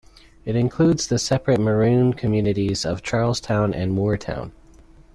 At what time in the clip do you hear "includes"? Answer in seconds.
0.55-1.05